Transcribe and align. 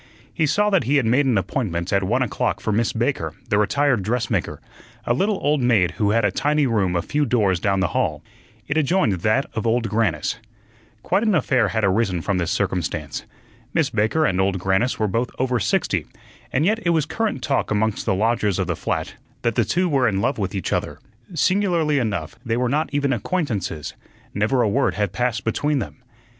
He 0.33 0.47
saw 0.47 0.71
that 0.71 0.85
he 0.85 0.95
had 0.95 1.05
made 1.05 1.27
an 1.27 1.37
appointment 1.37 1.93
at 1.93 2.01
one 2.03 2.23
o'clock 2.23 2.59
for 2.59 2.71
Miss 2.71 2.91
Baker, 2.91 3.33
the 3.49 3.59
retired 3.59 4.01
dressmaker, 4.01 4.59
a 5.05 5.13
little 5.13 5.37
old 5.43 5.61
maid 5.61 5.91
who 5.91 6.09
had 6.09 6.25
a 6.25 6.31
tiny 6.31 6.65
room 6.65 6.95
a 6.95 7.03
few 7.03 7.23
doors 7.23 7.59
down 7.59 7.81
the 7.81 7.89
hall. 7.93 8.23
It 8.67 8.77
adjoined 8.77 9.19
that 9.21 9.45
of 9.53 9.67
Old 9.67 9.89
Grannis. 9.89 10.37
Quite 11.03 11.21
an 11.21 11.35
affair 11.35 11.67
had 11.67 11.83
arisen 11.83 12.23
from 12.23 12.39
this 12.39 12.49
circumstance. 12.49 13.25
Miss 13.75 13.91
Baker 13.91 14.25
and 14.25 14.41
Old 14.41 14.57
Grannis 14.57 14.97
were 14.97 15.07
both 15.07 15.29
over 15.37 15.59
sixty, 15.59 16.07
and 16.51 16.65
yet 16.65 16.79
it 16.81 16.89
was 16.89 17.05
current 17.05 17.43
talk 17.43 17.69
amongst 17.69 18.07
the 18.07 18.15
lodgers 18.15 18.57
of 18.57 18.65
the 18.65 18.75
flat 18.75 19.13
that 19.43 19.53
the 19.53 19.63
two 19.65 19.87
were 19.87 20.07
in 20.07 20.19
love 20.19 20.39
with 20.39 20.55
each 20.55 20.73
other. 20.73 20.97
Singularly 21.35 21.99
enough, 21.99 22.39
they 22.43 22.57
were 22.57 22.69
not 22.69 22.89
even 22.91 23.13
acquaintances; 23.13 23.93
never 24.33 24.63
a 24.63 24.67
word 24.67 24.95
had 24.95 25.13
passed 25.13 25.43
between 25.43 25.77
them. 25.77 25.97